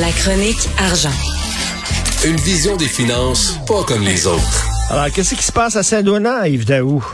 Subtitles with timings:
[0.00, 1.12] La chronique argent.
[2.24, 4.66] Une vision des finances pas comme les autres.
[4.90, 7.04] Alors, qu'est-ce qui se passe à Saint-Donat, Yves Daou?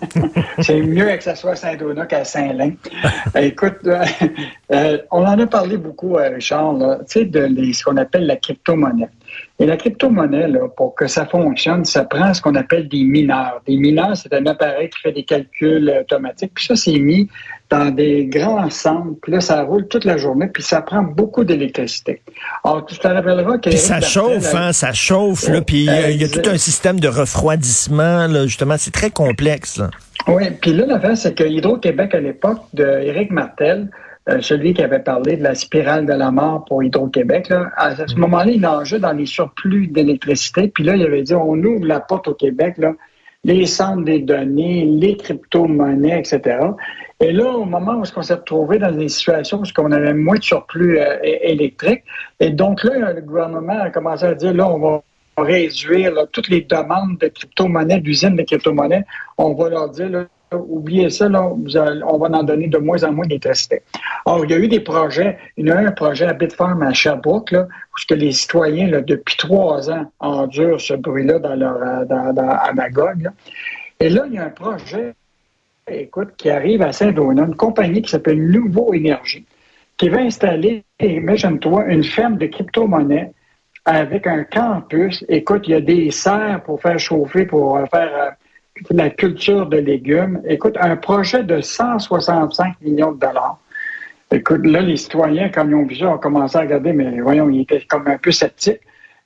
[0.58, 2.72] C'est mieux que ça soit à Saint-Donat qu'à Saint-Lin.
[3.36, 4.04] Écoute, euh,
[4.72, 6.76] euh, on en a parlé beaucoup, euh, Richard,
[7.08, 9.10] tu sais, de ce qu'on appelle la crypto-monnaie.
[9.60, 13.62] Et la crypto-monnaie, pour que ça fonctionne, ça prend ce qu'on appelle des mineurs.
[13.64, 16.52] Des mineurs, c'est un appareil qui fait des calculs automatiques.
[16.54, 17.28] Puis ça, c'est mis
[17.70, 19.16] dans des grands centres.
[19.22, 20.48] Puis là, ça roule toute la journée.
[20.48, 22.22] Puis ça prend beaucoup d'électricité.
[22.64, 23.70] Alors, tu te rappelleras que...
[23.76, 25.48] ça chauffe, hein, ça chauffe.
[25.48, 28.26] Là, puis il y, a tout un système de refroidissement.
[28.26, 29.80] Là, justement, c'est très complexe.
[30.26, 33.88] Oui, puis là, l'affaire, c'est que Hydro-Québec, à l'époque de Martel,
[34.28, 38.14] euh, celui qui avait parlé de la spirale de la mort pour Hydro-Québec, à ce
[38.14, 38.18] mm.
[38.18, 40.68] moment-là, il nageait dans les surplus d'électricité.
[40.68, 42.92] Puis là, il avait dit, on ouvre la porte au Québec, là,
[43.44, 46.58] les centres des données, les crypto-monnaies, etc.
[47.20, 50.36] Et là, au moment où on s'est retrouvé dans des situations où on avait moins
[50.36, 52.04] de surplus euh, électrique,
[52.40, 55.02] et donc là, le gouvernement a commencé à dire, là, on va
[55.36, 59.04] réduire toutes les demandes de crypto-monnaies, d'usines de crypto-monnaies.
[59.36, 63.12] On va leur dire, là, oubliez ça, là, on va en donner de moins en
[63.12, 63.82] moins d'électricité.
[64.24, 66.82] Or, il y a eu des projets, il y a eu un projet à Bitfarm
[66.82, 71.54] à Sherbrooke, là, où que les citoyens, là, depuis trois ans, endurent ce bruit-là dans
[71.54, 73.30] leur, dans, dans, à Magog.
[74.00, 75.14] Et là, il y a un projet,
[75.90, 79.44] écoute, qui arrive à Saint-Donat, une compagnie qui s'appelle Nouveau Énergie,
[79.96, 83.32] qui va installer, imagine-toi, une ferme de crypto-monnaies
[83.84, 85.24] avec un campus.
[85.28, 88.34] Écoute, il y a des serres pour faire chauffer, pour faire
[88.90, 90.40] la culture de légumes.
[90.46, 93.58] Écoute, un projet de 165 millions de dollars.
[94.30, 97.48] Écoute, là, les citoyens, quand ils ont vu ça, ont commencé à regarder, mais voyons,
[97.48, 98.80] ils étaient comme un peu sceptiques.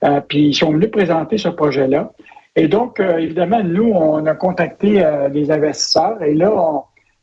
[0.04, 2.12] Euh, puis ils sont venus présenter ce projet-là.
[2.56, 6.52] Et donc, euh, évidemment, nous, on a contacté euh, les investisseurs et là,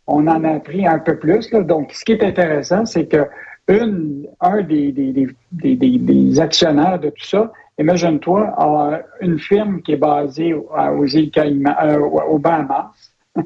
[0.08, 1.50] on, en a appris un peu plus.
[1.52, 3.28] Donc, ce qui est intéressant, c'est que
[3.68, 9.98] une, un des, des, des, des, actionnaires de tout ça imagine-toi, une firme qui est
[9.98, 12.92] basée aux îles Caïmans, euh, au Bahamas.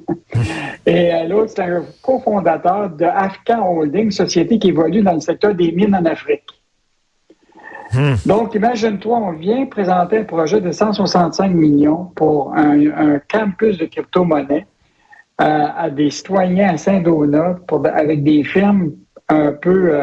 [0.85, 5.53] Et euh, l'autre, c'est un cofondateur de Afghan Holding, société qui évolue dans le secteur
[5.53, 6.47] des mines en Afrique.
[7.93, 8.15] Hmm.
[8.25, 14.65] Donc, imagine-toi, on vient présenter un projet de 165 millions pour un, campus de crypto-monnaie
[15.41, 17.57] euh, à des citoyens à Saint-Donat
[17.93, 18.93] avec des firmes
[19.29, 19.93] un peu,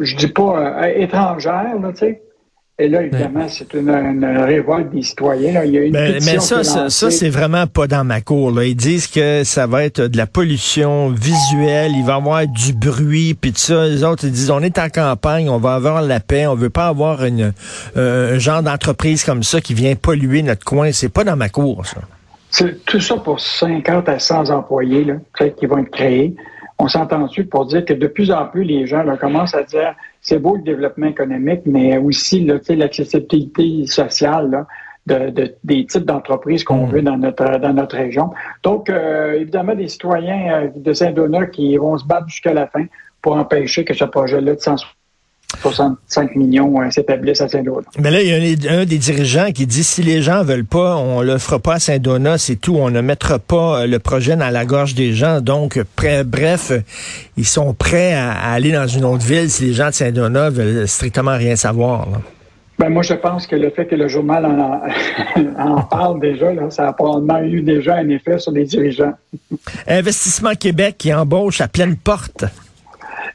[0.00, 2.22] je dis pas étrangères, tu sais,
[2.76, 3.88] et là, évidemment, c'est une,
[4.24, 5.62] révolte des citoyens.
[5.62, 8.50] Il y a une mais, mais ça, ça, c'est vraiment pas dans ma cour.
[8.50, 8.64] Là.
[8.64, 12.72] Ils disent que ça va être de la pollution visuelle, il va y avoir du
[12.72, 13.86] bruit, puis tout ça.
[13.86, 16.68] Les autres, ils disent, on est en campagne, on va avoir la paix, on veut
[16.68, 17.52] pas avoir une,
[17.96, 20.90] euh, un genre d'entreprise comme ça qui vient polluer notre coin.
[20.90, 22.00] C'est pas dans ma cour, ça.
[22.50, 25.14] C'est tout ça pour 50 à 100 employés là,
[25.50, 26.34] qui vont être créés.
[26.80, 29.62] On s'entend ensuite pour dire que de plus en plus, les gens là, commencent à
[29.62, 34.66] dire c'est beau le développement économique, mais aussi l'accessibilité sociale
[35.06, 36.90] de, des types d'entreprises qu'on mm.
[36.90, 38.30] veut dans notre dans notre région.
[38.62, 42.86] Donc, euh, évidemment, des citoyens euh, de Saint-Donat qui vont se battre jusqu'à la fin
[43.20, 44.60] pour empêcher que ce projet-là de
[45.62, 47.88] 165 millions euh, s'établisse à Saint-Donat.
[47.98, 48.28] Mais là, il
[48.64, 51.58] y a un, des dirigeants qui dit si les gens veulent pas, on le fera
[51.58, 52.76] pas à Saint-Donat, c'est tout.
[52.76, 55.40] On ne mettra pas le projet dans la gorge des gens.
[55.40, 55.80] Donc,
[56.26, 56.72] bref,
[57.36, 60.88] ils sont prêts à, aller dans une autre ville si les gens de Saint-Donat veulent
[60.88, 62.06] strictement rien savoir.
[62.78, 66.92] Ben moi, je pense que le fait que le journal en, parle déjà, ça a
[66.92, 69.12] probablement eu déjà un effet sur les dirigeants.
[69.86, 72.44] Investissement Québec qui embauche à pleine porte.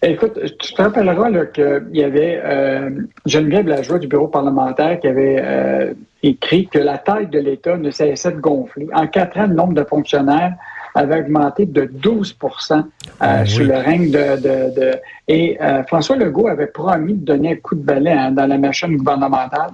[0.01, 2.89] Écoute, tu te rappelleras qu'il y avait euh,
[3.25, 5.93] Geneviève Lajoie du bureau parlementaire qui avait euh,
[6.23, 8.87] écrit que la taille de l'État ne cessait de gonfler.
[8.93, 10.53] En quatre ans, le nombre de fonctionnaires
[10.95, 12.81] avait augmenté de 12 euh,
[13.19, 14.99] ah sur le règne de...
[15.27, 18.57] et euh, François Legault avait promis de donner un coup de balai hein, dans la
[18.57, 19.71] machine gouvernementale.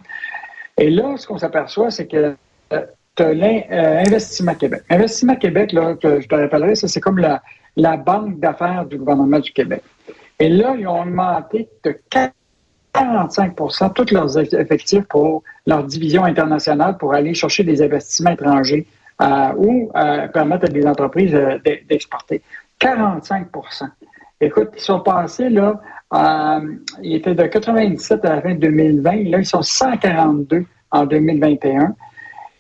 [0.78, 2.36] Et là, ce qu'on s'aperçoit, c'est que
[2.74, 2.82] euh,
[3.16, 4.82] tu as l'Investissement Québec.
[4.90, 7.42] Investissement Québec, là, que je te rappellerai, c'est comme la,
[7.78, 9.84] la banque d'affaires du gouvernement du Québec.
[10.40, 11.98] Et là, ils ont augmenté de
[12.94, 18.86] 45% tous leurs effectifs pour leur division internationale pour aller chercher des investissements étrangers
[19.22, 21.58] euh, ou euh, permettre à des entreprises euh,
[21.90, 22.42] d'exporter.
[22.82, 23.88] 45%
[24.42, 25.80] Écoute, ils sont passés, là,
[27.02, 31.96] ils étaient de 97 à la fin de 2020, là, ils sont 142 en 2021.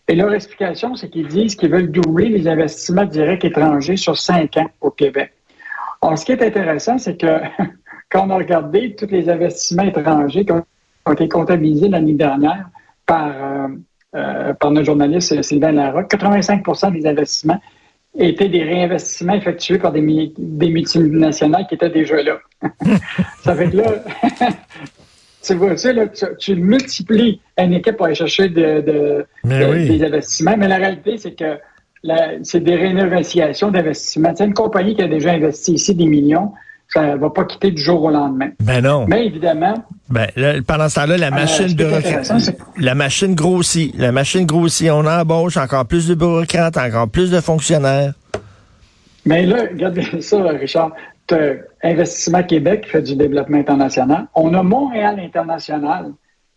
[0.07, 4.55] Et leur explication, c'est qu'ils disent qu'ils veulent doubler les investissements directs étrangers sur cinq
[4.55, 5.33] ans au Québec.
[6.05, 7.39] Alors, ce qui est intéressant, c'est que
[8.11, 10.63] quand on a regardé tous les investissements étrangers qui ont,
[11.11, 12.69] été comptabilisés l'année dernière
[13.05, 13.31] par
[14.15, 17.59] euh, par notre journaliste Sylvain Larocque, 85% des investissements
[18.17, 22.39] étaient des réinvestissements effectués par des, des multinationales qui étaient déjà là.
[23.43, 23.83] ça fait que là,
[25.43, 29.59] tu vois, tu, là, tu, tu multiplies une équipe pour aller chercher de, de, Mais
[29.59, 29.89] de- oui.
[29.89, 31.59] des investissements, mais la réalité, c'est que
[32.43, 34.29] c'est des réinvestigations d'investissements.
[34.31, 36.51] Tu sais, une compagnie qui a déjà investi ici des millions,
[36.87, 38.49] ça ne va pas quitter du jour au lendemain.
[38.61, 39.05] Ben non.
[39.07, 39.73] Mais évidemment,
[40.09, 43.95] Ben, là, pendant ce temps-là, la machine bureaucrate- intéressant, c'est- la machine grossit.
[43.97, 44.91] La machine grossit.
[44.91, 48.13] On embauche encore plus de bureaucrates, encore plus de fonctionnaires.
[49.25, 50.91] Mais là, regarde bien ça, Richard.
[51.83, 54.27] Investissement Québec qui fait du développement international.
[54.35, 56.11] On a Montréal International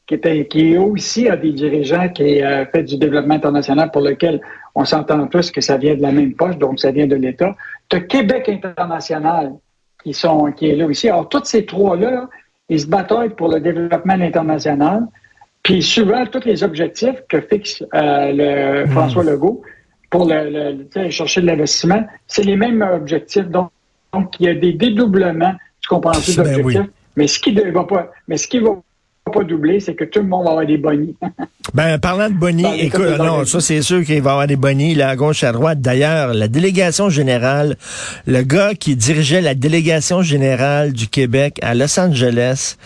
[0.08, 4.40] qui, était, qui aussi a des dirigeants qui euh, fait du développement international pour lequel
[4.74, 7.54] on s'entend tous que ça vient de la même poche, donc ça vient de l'État.
[7.90, 9.52] Tu as Québec International
[10.02, 11.08] qui, sont, qui est là aussi.
[11.08, 12.28] Alors, tous ces trois-là, là,
[12.70, 15.06] ils se bataillent pour le développement international.
[15.62, 19.62] Puis souvent, tous les objectifs que fixe euh, le François Legault
[20.08, 23.48] pour le, chercher de l'investissement, c'est les mêmes objectifs.
[23.48, 23.70] Donc,
[24.14, 26.80] donc, il y a des dédoublements, tu comprends-tu, Ben d'objectifs.
[26.80, 26.90] oui.
[27.16, 28.70] Mais ce qui ne va pas, mais ce qui va
[29.30, 31.16] pas doubler, c'est que tout le monde va avoir des bonnies.
[31.74, 34.46] Ben, parlant de Bonnie, Dans les écoute, non, ça c'est sûr qu'il va y avoir
[34.46, 35.82] des Bonnies là, à gauche, à droite.
[35.82, 37.76] D'ailleurs, la délégation générale,
[38.26, 42.76] le gars qui dirigeait la délégation générale du Québec à Los Angeles,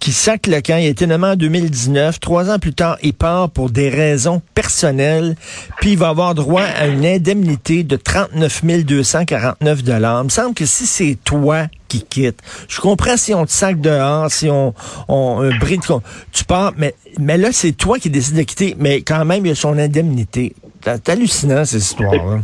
[0.00, 2.18] qui sac le camp, il a été nommé en 2019.
[2.18, 5.36] Trois ans plus tard, il part pour des raisons personnelles,
[5.80, 10.22] puis il va avoir droit à une indemnité de 39 249 dollars.
[10.22, 11.68] Il me semble que si c'est toi
[12.00, 12.28] qui
[12.68, 14.74] je comprends si on te sac dehors, si on,
[15.08, 16.02] on un bris de con-
[16.32, 19.52] tu pars, mais là c'est toi qui décides de quitter, mais quand même il y
[19.52, 20.54] a son indemnité.
[20.84, 22.40] C'est hallucinant cette histoire.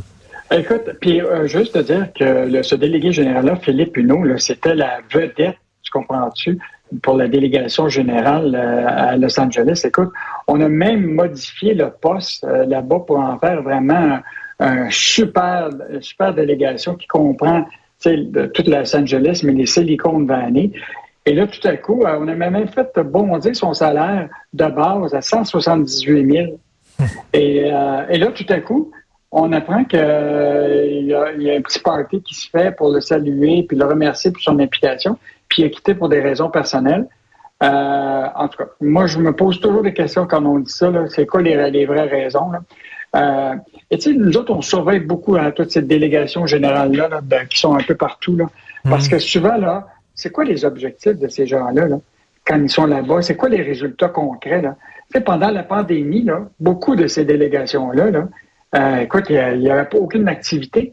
[0.50, 5.56] Écoute, puis euh, juste te dire que ce délégué général-là, Philippe Huneau, c'était la vedette,
[5.82, 6.58] tu comprends-tu,
[7.02, 9.82] pour la délégation générale euh, à Los Angeles.
[9.84, 10.10] Écoute,
[10.46, 14.20] on a même modifié le poste euh, là-bas pour en faire vraiment
[14.58, 17.66] un, super, une super délégation qui comprend
[18.04, 20.70] de toute Los Angeles, mais les Silicon Valley.
[21.26, 25.14] Et là, tout à coup, euh, on a même fait bondir son salaire de base
[25.14, 26.58] à 178 000.
[27.32, 28.90] Et, euh, et là, tout à coup,
[29.30, 30.02] on apprend qu'il y,
[31.14, 33.84] a- il y a un petit party qui se fait pour le saluer puis le
[33.84, 35.16] remercier pour son implication,
[35.48, 37.06] puis il a quitté pour des raisons personnelles.
[37.62, 40.90] Euh, en tout cas, moi, je me pose toujours des questions quand on dit ça.
[41.08, 42.50] C'est quoi les, les vraies raisons?
[42.50, 42.60] Là?
[43.16, 43.55] Euh,
[43.90, 47.46] et tu sais, nous autres, on surveille beaucoup hein, toute cette délégation générale-là là, de-
[47.49, 48.37] qui sont un peu partout.
[48.37, 48.46] Là,
[48.84, 51.99] parce que souvent, là, c'est quoi les objectifs de ces gens-là là,
[52.46, 53.22] quand ils sont là-bas?
[53.22, 54.60] C'est quoi les résultats concrets?
[54.62, 54.76] Là?
[55.10, 58.28] Tu sais, pendant la pandémie, là, beaucoup de ces délégations-là, là,
[58.75, 60.93] euh, écoute, il n'y avait pas aucune activité.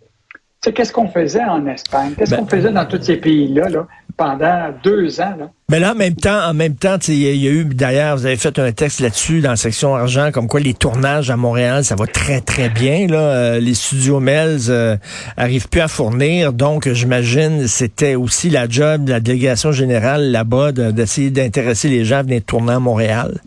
[0.65, 2.13] Sais, qu'est-ce qu'on faisait en Espagne?
[2.17, 3.85] Qu'est-ce Ben- qu'on faisait dans tous ces pays-là là,
[4.17, 5.35] pendant deux ans?
[5.37, 5.51] Là?
[5.69, 7.65] Mais là, en même temps, en même temps, il y, a- il y a eu,
[7.65, 11.29] d'ailleurs, vous avez fait un texte là-dessus dans la section argent, comme quoi les tournages
[11.29, 13.05] à Montréal, ça va très, très bien.
[13.07, 14.95] Là, Euh, les studios Melz euh,
[15.37, 20.71] arrivent plus à fournir, donc j'imagine c'était aussi la job de la délégation générale là-bas
[20.71, 23.39] de- d'essayer d'intéresser les gens à venir tourner à Montréal.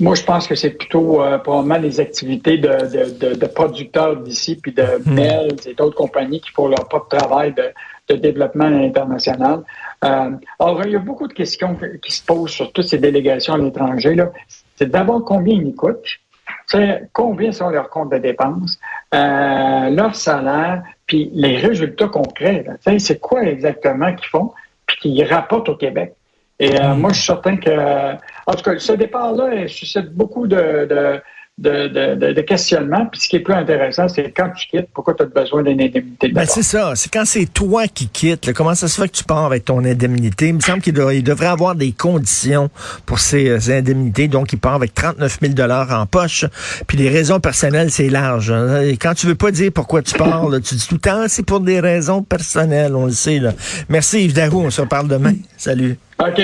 [0.00, 4.16] Moi, je pense que c'est plutôt euh, probablement les activités de, de, de, de producteurs
[4.16, 7.64] d'ici, puis de Melz et d'autres compagnies qui font leur propre travail de,
[8.08, 9.62] de développement international.
[10.04, 13.54] Euh, alors, il y a beaucoup de questions qui se posent sur toutes ces délégations
[13.54, 14.14] à l'étranger.
[14.14, 14.32] là.
[14.76, 16.18] C'est d'abord combien ils coûtent, tu
[16.66, 18.78] sais, combien sont leurs comptes de dépenses,
[19.14, 22.64] euh, leur salaire, puis les résultats concrets.
[22.66, 22.72] là.
[22.84, 24.52] Tu sais, C'est quoi exactement qu'ils font,
[24.86, 26.14] puis qu'ils rapportent au Québec.
[26.60, 28.12] Et euh, moi, je suis certain que,
[28.46, 31.20] en tout cas, ce départ-là suscite beaucoup de, de,
[31.56, 33.06] de, de.
[33.10, 35.80] Puis ce qui est plus intéressant, c'est quand tu quittes, pourquoi tu as besoin d'une
[35.80, 36.92] indemnité de Ben, c'est ça.
[36.94, 38.46] C'est quand c'est toi qui quittes.
[38.46, 40.48] là, comment ça se fait que tu pars avec ton indemnité?
[40.48, 42.70] Il me semble qu'il il devrait avoir des conditions
[43.06, 44.28] pour ces, euh, ces indemnités.
[44.28, 46.44] Donc, il part avec 39 000 en poche.
[46.86, 48.50] Puis les raisons personnelles, c'est large.
[48.50, 48.82] hein.
[48.82, 51.24] Et quand tu veux pas dire pourquoi tu pars, là, tu dis tout le temps,
[51.28, 52.94] c'est pour des raisons personnelles.
[52.94, 53.38] On le sait.
[53.38, 53.52] Là.
[53.88, 54.60] Merci Yves Darou.
[54.62, 55.34] On se reparle demain.
[55.56, 55.98] Salut.
[56.18, 56.40] OK.